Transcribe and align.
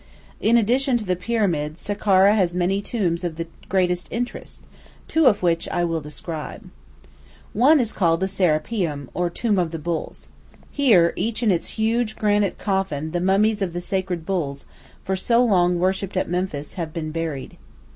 In 0.39 0.57
addition 0.57 0.97
to 0.97 1.03
the 1.05 1.15
pyramids, 1.15 1.79
Sakkara 1.79 2.33
has 2.35 2.55
many 2.55 2.81
tombs 2.81 3.23
of 3.23 3.35
the 3.35 3.45
greatest 3.69 4.07
interest, 4.09 4.63
two 5.07 5.27
of 5.27 5.43
which 5.43 5.69
I 5.69 5.83
will 5.83 6.01
describe. 6.01 6.71
One 7.53 7.79
is 7.79 7.93
called 7.93 8.19
the 8.19 8.27
"Serapeum," 8.27 9.11
or 9.13 9.29
tomb 9.29 9.59
of 9.59 9.69
the 9.69 9.77
bulls. 9.77 10.29
Here, 10.71 11.13
each 11.15 11.43
in 11.43 11.51
its 11.51 11.77
huge 11.77 12.15
granite 12.15 12.57
coffin, 12.57 13.11
the 13.11 13.21
mummies 13.21 13.61
of 13.61 13.73
the 13.73 13.79
sacred 13.81 14.25
bulls, 14.25 14.65
for 15.03 15.15
so 15.15 15.43
long 15.43 15.77
worshipped 15.77 16.17
at 16.17 16.27
Memphis, 16.27 16.73
have 16.73 16.93
been 16.93 17.11
buried. 17.11 17.57